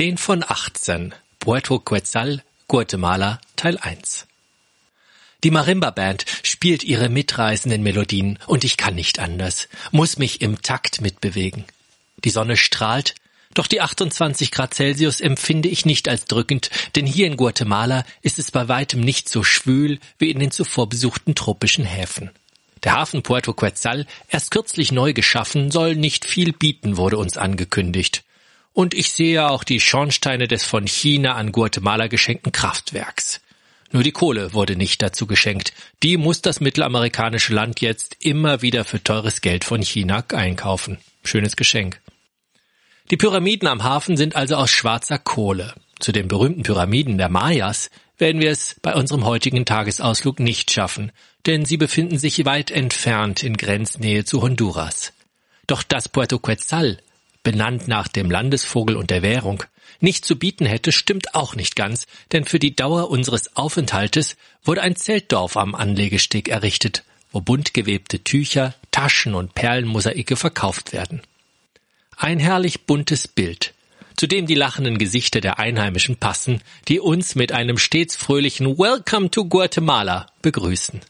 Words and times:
10 0.00 0.16
von 0.16 0.42
18 0.48 1.14
Puerto 1.40 1.78
Quetzal, 1.78 2.42
Guatemala, 2.68 3.38
Teil 3.56 3.76
1 3.76 4.26
Die 5.44 5.50
Marimba-Band 5.50 6.24
spielt 6.42 6.84
ihre 6.84 7.10
mitreißenden 7.10 7.82
Melodien 7.82 8.38
und 8.46 8.64
ich 8.64 8.78
kann 8.78 8.94
nicht 8.94 9.18
anders, 9.18 9.68
muss 9.90 10.16
mich 10.16 10.40
im 10.40 10.62
Takt 10.62 11.02
mitbewegen. 11.02 11.66
Die 12.24 12.30
Sonne 12.30 12.56
strahlt, 12.56 13.14
doch 13.52 13.66
die 13.66 13.82
28 13.82 14.50
Grad 14.50 14.72
Celsius 14.72 15.20
empfinde 15.20 15.68
ich 15.68 15.84
nicht 15.84 16.08
als 16.08 16.24
drückend, 16.24 16.70
denn 16.96 17.04
hier 17.04 17.26
in 17.26 17.36
Guatemala 17.36 18.06
ist 18.22 18.38
es 18.38 18.50
bei 18.50 18.68
weitem 18.68 19.02
nicht 19.02 19.28
so 19.28 19.44
schwül 19.44 19.98
wie 20.16 20.30
in 20.30 20.38
den 20.38 20.50
zuvor 20.50 20.88
besuchten 20.88 21.34
tropischen 21.34 21.84
Häfen. 21.84 22.30
Der 22.84 22.92
Hafen 22.92 23.22
Puerto 23.22 23.52
Quetzal, 23.52 24.06
erst 24.30 24.50
kürzlich 24.50 24.92
neu 24.92 25.12
geschaffen, 25.12 25.70
soll 25.70 25.94
nicht 25.94 26.24
viel 26.24 26.54
bieten, 26.54 26.96
wurde 26.96 27.18
uns 27.18 27.36
angekündigt. 27.36 28.24
Und 28.72 28.94
ich 28.94 29.12
sehe 29.12 29.48
auch 29.48 29.64
die 29.64 29.80
Schornsteine 29.80 30.48
des 30.48 30.64
von 30.64 30.86
China 30.86 31.34
an 31.34 31.52
Guatemala 31.52 32.06
geschenkten 32.06 32.52
Kraftwerks. 32.52 33.40
Nur 33.92 34.04
die 34.04 34.12
Kohle 34.12 34.52
wurde 34.52 34.76
nicht 34.76 35.02
dazu 35.02 35.26
geschenkt. 35.26 35.72
Die 36.02 36.16
muss 36.16 36.42
das 36.42 36.60
mittelamerikanische 36.60 37.52
Land 37.52 37.80
jetzt 37.80 38.16
immer 38.20 38.62
wieder 38.62 38.84
für 38.84 39.02
teures 39.02 39.40
Geld 39.40 39.64
von 39.64 39.82
China 39.82 40.24
einkaufen. 40.32 40.98
Schönes 41.24 41.56
Geschenk. 41.56 42.00
Die 43.10 43.16
Pyramiden 43.16 43.66
am 43.66 43.82
Hafen 43.82 44.16
sind 44.16 44.36
also 44.36 44.54
aus 44.54 44.70
schwarzer 44.70 45.18
Kohle. 45.18 45.74
Zu 45.98 46.12
den 46.12 46.28
berühmten 46.28 46.62
Pyramiden 46.62 47.18
der 47.18 47.28
Mayas 47.28 47.90
werden 48.18 48.40
wir 48.40 48.50
es 48.50 48.76
bei 48.80 48.94
unserem 48.94 49.24
heutigen 49.24 49.64
Tagesausflug 49.64 50.38
nicht 50.38 50.70
schaffen, 50.70 51.10
denn 51.46 51.64
sie 51.64 51.76
befinden 51.76 52.18
sich 52.18 52.44
weit 52.44 52.70
entfernt 52.70 53.42
in 53.42 53.56
Grenznähe 53.56 54.24
zu 54.24 54.42
Honduras. 54.42 55.12
Doch 55.66 55.82
dass 55.82 56.08
Puerto 56.08 56.38
Quetzal, 56.38 56.98
benannt 57.42 57.88
nach 57.88 58.08
dem 58.08 58.30
Landesvogel 58.30 58.96
und 58.96 59.10
der 59.10 59.22
Währung, 59.22 59.64
nicht 60.00 60.24
zu 60.24 60.38
bieten 60.38 60.66
hätte, 60.66 60.92
stimmt 60.92 61.34
auch 61.34 61.54
nicht 61.54 61.76
ganz, 61.76 62.06
denn 62.32 62.44
für 62.44 62.58
die 62.58 62.74
Dauer 62.74 63.10
unseres 63.10 63.56
Aufenthaltes 63.56 64.36
wurde 64.64 64.82
ein 64.82 64.96
Zeltdorf 64.96 65.56
am 65.56 65.74
Anlegesteg 65.74 66.48
errichtet, 66.48 67.04
wo 67.32 67.40
bunt 67.40 67.74
gewebte 67.74 68.24
Tücher, 68.24 68.74
Taschen 68.90 69.34
und 69.34 69.54
Perlenmosaike 69.54 70.36
verkauft 70.36 70.92
werden. 70.92 71.20
Ein 72.16 72.40
herrlich 72.40 72.86
buntes 72.86 73.28
Bild, 73.28 73.74
zu 74.16 74.26
dem 74.26 74.46
die 74.46 74.54
lachenden 74.54 74.98
Gesichter 74.98 75.40
der 75.40 75.58
Einheimischen 75.58 76.16
passen, 76.16 76.62
die 76.88 77.00
uns 77.00 77.34
mit 77.34 77.52
einem 77.52 77.78
stets 77.78 78.16
fröhlichen 78.16 78.78
Welcome 78.78 79.30
to 79.30 79.46
Guatemala 79.46 80.26
begrüßen. 80.42 81.00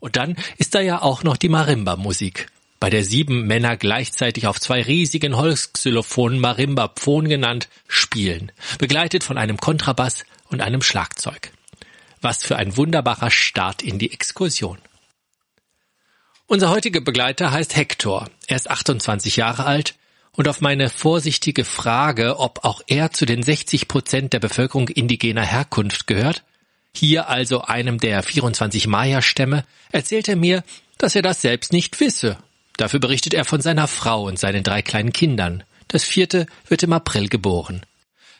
Und 0.00 0.16
dann 0.16 0.36
ist 0.58 0.74
da 0.74 0.80
ja 0.80 1.02
auch 1.02 1.22
noch 1.22 1.36
die 1.36 1.48
Marimba-Musik, 1.48 2.48
bei 2.80 2.90
der 2.90 3.04
sieben 3.04 3.46
Männer 3.46 3.76
gleichzeitig 3.76 4.46
auf 4.46 4.60
zwei 4.60 4.82
riesigen 4.82 5.36
Holzxylophonen 5.36 6.38
Marimba 6.38 6.88
Pfon 6.88 7.28
genannt 7.28 7.68
spielen, 7.88 8.52
begleitet 8.78 9.24
von 9.24 9.38
einem 9.38 9.58
Kontrabass 9.58 10.24
und 10.48 10.60
einem 10.60 10.82
Schlagzeug. 10.82 11.50
Was 12.20 12.44
für 12.44 12.56
ein 12.56 12.76
wunderbarer 12.76 13.30
Start 13.30 13.82
in 13.82 13.98
die 13.98 14.12
Exkursion. 14.12 14.78
Unser 16.46 16.70
heutiger 16.70 17.00
Begleiter 17.00 17.52
heißt 17.52 17.74
Hector. 17.76 18.28
Er 18.46 18.56
ist 18.56 18.70
28 18.70 19.36
Jahre 19.36 19.64
alt, 19.64 19.94
und 20.36 20.48
auf 20.48 20.60
meine 20.60 20.90
vorsichtige 20.90 21.64
Frage, 21.64 22.38
ob 22.38 22.64
auch 22.64 22.82
er 22.86 23.12
zu 23.12 23.24
den 23.24 23.42
60 23.42 23.88
Prozent 23.88 24.32
der 24.32 24.40
Bevölkerung 24.40 24.88
indigener 24.88 25.44
Herkunft 25.44 26.06
gehört, 26.06 26.42
hier 26.92 27.28
also 27.28 27.62
einem 27.62 27.98
der 27.98 28.22
24 28.22 28.86
Maya-Stämme, 28.86 29.64
erzählt 29.92 30.28
er 30.28 30.36
mir, 30.36 30.62
dass 30.98 31.16
er 31.16 31.22
das 31.22 31.40
selbst 31.40 31.72
nicht 31.72 31.98
wisse. 32.00 32.38
Dafür 32.76 33.00
berichtet 33.00 33.34
er 33.34 33.44
von 33.44 33.60
seiner 33.60 33.86
Frau 33.86 34.24
und 34.26 34.38
seinen 34.38 34.62
drei 34.62 34.82
kleinen 34.82 35.12
Kindern. 35.12 35.62
Das 35.88 36.04
vierte 36.04 36.46
wird 36.68 36.82
im 36.82 36.92
April 36.92 37.28
geboren. 37.28 37.82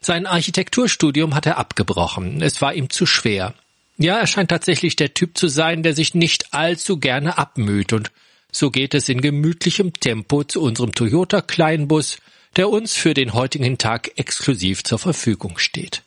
Sein 0.01 0.27
Architekturstudium 0.27 1.35
hat 1.35 1.47
er 1.47 1.59
abgebrochen. 1.59 2.43
Es 2.43 2.61
war 2.61 2.75
ihm 2.75 2.91
zu 2.91 3.07
schwer. 3.07 3.55
Ja, 3.97 4.19
er 4.19 4.27
scheint 4.27 4.51
tatsächlich 4.51 4.97
der 4.97 5.15
Typ 5.15 5.39
zu 5.39 5.49
sein, 5.49 5.83
der 5.83 5.95
sich 5.95 6.15
nicht 6.15 6.53
allzu 6.53 6.99
gerne 6.99 7.39
abmüht 7.39 7.93
und 7.93 8.11
so 8.51 8.71
geht 8.71 8.95
es 8.95 9.09
in 9.09 9.21
gemütlichem 9.21 9.93
Tempo 9.95 10.45
zu 10.45 10.63
unserem 10.63 10.95
Toyota 10.95 11.41
Kleinbus, 11.41 12.19
der 12.57 12.71
uns 12.71 12.95
für 12.95 13.13
den 13.13 13.33
heutigen 13.33 13.79
Tag 13.79 14.13
exklusiv 14.17 14.85
zur 14.85 14.99
Verfügung 15.01 15.59
steht. 15.59 16.03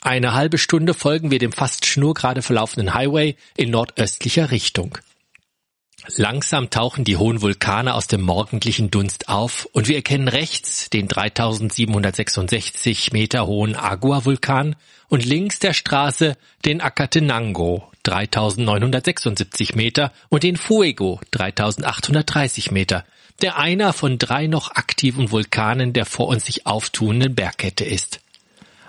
Eine 0.00 0.34
halbe 0.34 0.58
Stunde 0.58 0.94
folgen 0.94 1.30
wir 1.30 1.38
dem 1.38 1.50
fast 1.50 1.86
schnurgerade 1.86 2.42
verlaufenden 2.42 2.94
Highway 2.94 3.36
in 3.56 3.70
nordöstlicher 3.70 4.50
Richtung. 4.50 4.98
Langsam 6.16 6.68
tauchen 6.68 7.04
die 7.04 7.16
hohen 7.16 7.40
Vulkane 7.40 7.94
aus 7.94 8.06
dem 8.06 8.20
morgendlichen 8.20 8.90
Dunst 8.90 9.30
auf 9.30 9.66
und 9.72 9.88
wir 9.88 9.96
erkennen 9.96 10.28
rechts 10.28 10.90
den 10.90 11.08
3766 11.08 13.12
Meter 13.12 13.46
hohen 13.46 13.74
Agua-Vulkan 13.74 14.76
und 15.08 15.24
links 15.24 15.60
der 15.60 15.72
Straße 15.72 16.36
den 16.66 16.82
Acatenango, 16.82 17.90
3976 18.02 19.74
Meter 19.76 20.12
und 20.28 20.42
den 20.42 20.56
Fuego, 20.56 21.20
3830 21.30 22.70
Meter, 22.70 23.06
der 23.40 23.56
einer 23.56 23.94
von 23.94 24.18
drei 24.18 24.46
noch 24.46 24.72
aktiven 24.72 25.30
Vulkanen 25.30 25.94
der 25.94 26.04
vor 26.04 26.28
uns 26.28 26.44
sich 26.44 26.66
auftuenden 26.66 27.34
Bergkette 27.34 27.84
ist. 27.84 28.20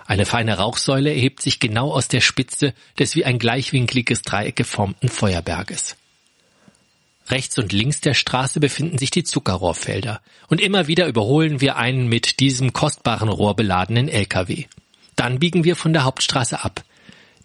Eine 0.06 0.26
feine 0.26 0.58
Rauchsäule 0.58 1.10
erhebt 1.10 1.40
sich 1.40 1.60
genau 1.60 1.92
aus 1.92 2.08
der 2.08 2.20
Spitze 2.20 2.74
des 2.98 3.16
wie 3.16 3.24
ein 3.24 3.38
gleichwinkliges 3.38 4.20
Dreieck 4.20 4.54
geformten 4.54 5.08
Feuerberges. 5.08 5.96
Rechts 7.28 7.58
und 7.58 7.72
links 7.72 8.00
der 8.00 8.14
Straße 8.14 8.60
befinden 8.60 8.98
sich 8.98 9.10
die 9.10 9.24
Zuckerrohrfelder, 9.24 10.20
und 10.48 10.60
immer 10.60 10.86
wieder 10.86 11.08
überholen 11.08 11.60
wir 11.60 11.76
einen 11.76 12.08
mit 12.08 12.38
diesem 12.40 12.72
kostbaren 12.72 13.28
Rohr 13.28 13.56
beladenen 13.56 14.08
LKW. 14.08 14.66
Dann 15.16 15.40
biegen 15.40 15.64
wir 15.64 15.74
von 15.74 15.92
der 15.92 16.04
Hauptstraße 16.04 16.62
ab. 16.62 16.84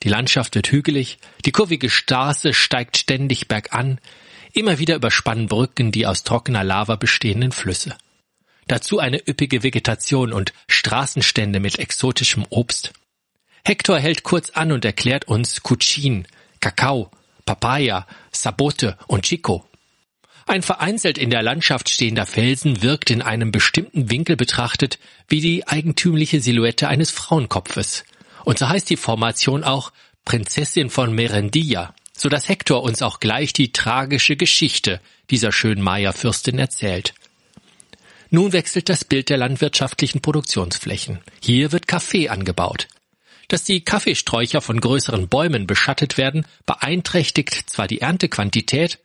Die 0.04 0.10
Landschaft 0.10 0.56
wird 0.56 0.72
hügelig, 0.72 1.18
die 1.46 1.52
kurvige 1.52 1.90
Straße 1.90 2.54
steigt 2.54 2.98
ständig 2.98 3.48
bergan, 3.48 4.00
immer 4.54 4.78
wieder 4.80 4.96
überspannen 4.96 5.48
Brücken 5.48 5.92
die 5.92 6.06
aus 6.06 6.24
trockener 6.24 6.64
Lava 6.64 6.96
bestehenden 6.96 7.52
Flüsse. 7.52 7.96
Dazu 8.68 9.00
eine 9.00 9.28
üppige 9.28 9.64
Vegetation 9.64 10.34
und 10.34 10.54
Straßenstände 10.68 11.60
mit 11.60 11.80
exotischem 11.80 12.46
Obst. 12.50 12.94
Hector 13.66 14.00
hält 14.00 14.24
kurz 14.24 14.52
an 14.52 14.72
und 14.72 14.86
erklärt 14.86 15.28
uns 15.28 15.62
Cucin, 15.62 16.28
Kakao, 16.60 17.12
Papaya, 17.46 18.08
Sabote 18.32 18.98
und 19.08 19.24
Chico. 19.24 19.66
Ein 20.48 20.64
vereinzelt 20.64 21.18
in 21.18 21.30
der 21.30 21.44
Landschaft 21.44 21.90
stehender 21.90 22.26
Felsen 22.26 22.82
wirkt 22.82 23.10
in 23.10 23.22
einem 23.22 23.52
bestimmten 23.52 24.10
Winkel 24.10 24.36
betrachtet 24.36 25.00
wie 25.28 25.40
die 25.40 25.68
eigentümliche 25.68 26.42
Silhouette 26.42 26.88
eines 26.88 27.12
Frauenkopfes. 27.12 28.04
Und 28.44 28.60
so 28.60 28.68
heißt 28.68 28.90
die 28.90 28.98
Formation 28.98 29.64
auch 29.64 29.92
Prinzessin 30.26 30.90
von 30.90 31.14
Merendilla, 31.14 31.94
so 32.16 32.30
dass 32.30 32.50
Hector 32.50 32.84
uns 32.84 33.02
auch 33.02 33.20
gleich 33.20 33.54
die 33.54 33.72
tragische 33.72 34.36
Geschichte 34.36 35.00
dieser 35.30 35.52
schönen 35.52 35.82
Maya-Fürstin 35.82 36.60
erzählt. 36.60 37.14
Nun 38.30 38.54
wechselt 38.54 38.90
das 38.90 39.04
Bild 39.04 39.30
der 39.30 39.38
landwirtschaftlichen 39.38 40.22
Produktionsflächen. 40.22 41.20
Hier 41.42 41.72
wird 41.72 41.88
Kaffee 41.88 42.30
angebaut. 42.30 42.88
Dass 43.50 43.66
die 43.66 43.82
Kaffeesträucher 43.82 44.62
von 44.62 44.80
größeren 44.80 45.28
Bäumen 45.28 45.68
beschattet 45.68 46.18
werden, 46.18 46.46
beeinträchtigt 46.66 47.70
zwar 47.70 47.88
die 47.88 48.00
Erntequantität, 48.00 49.00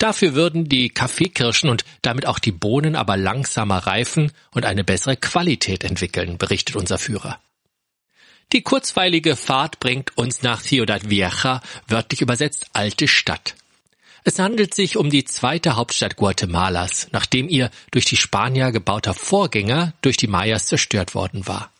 Dafür 0.00 0.34
würden 0.34 0.66
die 0.66 0.88
Kaffeekirschen 0.88 1.68
und 1.68 1.84
damit 2.00 2.24
auch 2.26 2.38
die 2.38 2.52
Bohnen 2.52 2.96
aber 2.96 3.18
langsamer 3.18 3.86
reifen 3.86 4.32
und 4.50 4.64
eine 4.64 4.82
bessere 4.82 5.14
Qualität 5.14 5.84
entwickeln, 5.84 6.38
berichtet 6.38 6.74
unser 6.74 6.96
Führer. 6.96 7.38
Die 8.54 8.62
kurzweilige 8.62 9.36
Fahrt 9.36 9.78
bringt 9.78 10.16
uns 10.16 10.40
nach 10.42 10.62
Ciudad 10.62 11.10
Vieja, 11.10 11.60
wörtlich 11.86 12.22
übersetzt 12.22 12.70
alte 12.72 13.08
Stadt. 13.08 13.56
Es 14.24 14.38
handelt 14.38 14.72
sich 14.72 14.96
um 14.96 15.10
die 15.10 15.24
zweite 15.24 15.76
Hauptstadt 15.76 16.16
Guatemalas, 16.16 17.08
nachdem 17.12 17.50
ihr 17.50 17.70
durch 17.90 18.06
die 18.06 18.16
Spanier 18.16 18.72
gebauter 18.72 19.12
Vorgänger 19.12 19.92
durch 20.00 20.16
die 20.16 20.28
Mayas 20.28 20.64
zerstört 20.64 21.14
worden 21.14 21.46
war. 21.46 21.70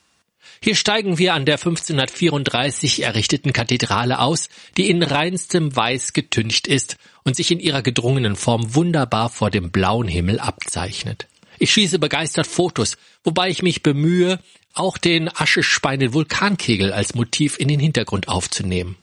Hier 0.63 0.75
steigen 0.75 1.17
wir 1.17 1.33
an 1.33 1.47
der 1.47 1.55
1534 1.55 3.03
errichteten 3.03 3.55
Kathedrale 3.55 4.19
aus, 4.19 4.51
die 4.77 4.91
in 4.91 5.03
reinstem 5.03 5.75
Weiß 5.75 6.13
getüncht 6.13 6.67
ist 6.67 6.99
und 7.25 7.35
sich 7.35 7.51
in 7.51 7.61
ihrer 7.61 7.81
gedrungenen 7.81 8.37
Form 8.37 8.75
wunderbar 8.75 9.31
vor 9.31 9.51
dem 9.51 9.71
blauen 9.71 10.07
Himmel 10.07 10.39
abzeichnet. 10.39 11.29
Ich 11.59 11.73
schieße 11.73 11.99
begeistert 11.99 12.47
Fotos, 12.47 12.99
wobei 13.25 13.49
ich 13.49 13.63
mich 13.63 13.83
bemühe, 13.83 14.39
auch 14.75 14.99
den 14.99 15.35
Aschespeinen 15.35 16.13
Vulkankegel 16.13 16.93
als 16.93 17.15
Motiv 17.15 17.59
in 17.59 17.69
den 17.69 17.81
Hintergrund 17.81 18.29
aufzunehmen. 18.29 18.97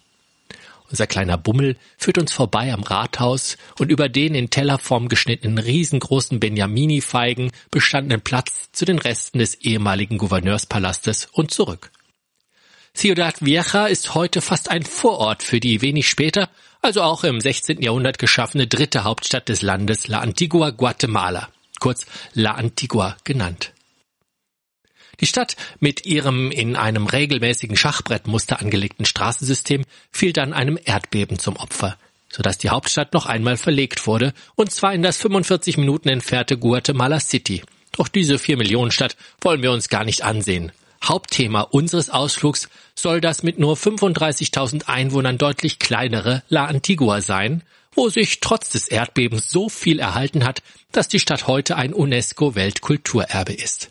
Unser 0.89 1.07
kleiner 1.07 1.38
Bummel 1.38 1.75
führt 1.98 2.18
uns 2.18 2.31
vorbei 2.31 2.72
am 2.72 2.84
Rathaus 2.84 3.57
und 3.78 3.92
über 3.92 4.07
den 4.07 4.36
in 4.36 4.50
Tellerform 4.50 5.10
geschnittenen 5.10 5.57
riesengroßen 5.57 6.39
Benjamini-Feigen 6.39 7.51
bestandenen 7.72 8.22
Platz 8.22 8.72
zu 8.72 8.86
den 8.86 9.00
Resten 9.00 9.39
des 9.39 9.56
ehemaligen 9.56 10.18
Gouverneurspalastes 10.18 11.28
und 11.34 11.51
zurück. 11.51 11.92
Ciudad 12.95 13.42
Vieja 13.42 13.86
ist 13.88 14.16
heute 14.16 14.42
fast 14.42 14.72
ein 14.72 14.84
Vorort 14.84 15.44
für 15.44 15.60
die 15.60 15.81
wenig 15.81 16.07
später, 16.07 16.50
also 16.81 17.04
auch 17.04 17.24
im 17.24 17.42
16. 17.42 17.81
Jahrhundert 17.81 18.18
geschaffene 18.18 18.66
dritte 18.66 19.04
Hauptstadt 19.04 19.50
des 19.50 19.62
Landes 19.62 20.07
La 20.07 20.19
Antigua 20.19 20.72
Guatemala, 20.72 21.50
kurz 21.80 22.06
La 22.34 22.54
Antigua 22.54 23.18
genannt. 23.24 23.74
Die 25.19 25.25
Stadt 25.25 25.56
mit 25.80 26.06
ihrem 26.06 26.52
in 26.52 26.75
einem 26.75 27.08
regelmäßigen 27.08 27.75
Schachbrettmuster 27.75 28.60
angelegten 28.60 29.06
Straßensystem 29.06 29.84
fiel 30.12 30.31
dann 30.31 30.54
einem 30.54 30.78
Erdbeben 30.84 31.40
zum 31.40 31.56
Opfer, 31.56 31.98
sodass 32.30 32.60
die 32.60 32.69
Hauptstadt 32.69 33.14
noch 33.14 33.25
einmal 33.25 33.58
verlegt 33.58 34.06
wurde, 34.06 34.34
und 34.56 34.72
zwar 34.72 34.94
in 34.94 35.02
das 35.02 35.18
45 35.18 35.78
Minuten 35.78 36.10
entfernte 36.10 36.58
Guatemala 36.58 37.19
City. 37.19 37.64
Doch 37.94 38.08
diese 38.08 38.38
4 38.38 38.58
Millionen 38.58 38.92
Stadt 38.92 39.18
wollen 39.42 39.64
wir 39.64 39.72
uns 39.72 39.90
gar 39.90 40.04
nicht 40.04 40.24
ansehen. 40.24 40.72
Hauptthema 41.04 41.62
unseres 41.62 42.10
Ausflugs 42.10 42.70
soll 42.96 43.22
das 43.22 43.44
mit 43.44 43.60
nur 43.60 43.75
35.000 43.75 44.86
Einwohnern 44.88 45.38
deutlich 45.38 45.80
kleinere 45.80 46.44
La 46.50 46.66
Antigua 46.66 47.22
sein, 47.22 47.63
wo 47.94 48.10
sich 48.10 48.40
trotz 48.40 48.70
des 48.70 48.88
Erdbebens 48.88 49.50
so 49.50 49.70
viel 49.70 50.00
erhalten 50.00 50.46
hat, 50.46 50.62
dass 50.92 51.08
die 51.08 51.20
Stadt 51.20 51.48
heute 51.48 51.75
ein 51.75 51.94
UNESCO-Weltkulturerbe 51.94 53.54
ist. 53.54 53.90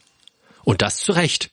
Und 0.66 0.82
das 0.82 0.98
zu 0.98 1.12
Recht. 1.12 1.50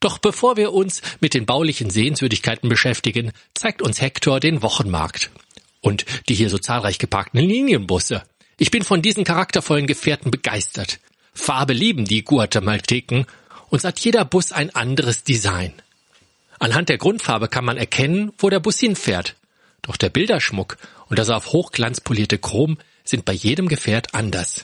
Doch 0.00 0.16
bevor 0.16 0.56
wir 0.56 0.72
uns 0.72 1.02
mit 1.20 1.34
den 1.34 1.44
baulichen 1.44 1.90
Sehenswürdigkeiten 1.90 2.70
beschäftigen, 2.70 3.32
zeigt 3.52 3.82
uns 3.82 4.00
Hector 4.00 4.40
den 4.40 4.62
Wochenmarkt. 4.62 5.30
Und 5.82 6.06
die 6.28 6.34
hier 6.34 6.48
so 6.48 6.56
zahlreich 6.56 6.98
geparkten 6.98 7.40
Linienbusse. 7.40 8.22
Ich 8.56 8.70
bin 8.70 8.84
von 8.84 9.02
diesen 9.02 9.24
charaktervollen 9.24 9.86
Gefährten 9.86 10.30
begeistert. 10.30 10.98
Farbe 11.34 11.74
lieben 11.74 12.06
die 12.06 12.24
Guatemalteken 12.24 13.26
und 13.68 13.84
hat 13.84 13.98
jeder 14.00 14.24
Bus 14.24 14.50
ein 14.50 14.74
anderes 14.74 15.24
Design. 15.24 15.74
Anhand 16.58 16.88
der 16.88 16.96
Grundfarbe 16.96 17.48
kann 17.48 17.66
man 17.66 17.76
erkennen, 17.76 18.32
wo 18.38 18.48
der 18.48 18.60
Bus 18.60 18.80
hinfährt. 18.80 19.36
Doch 19.82 19.96
der 19.96 20.08
Bilderschmuck 20.08 20.78
und 21.08 21.18
das 21.18 21.28
auf 21.28 21.52
Hochglanz 21.52 22.00
polierte 22.00 22.38
Chrom 22.38 22.78
sind 23.04 23.26
bei 23.26 23.34
jedem 23.34 23.68
Gefährt 23.68 24.14
anders. 24.14 24.62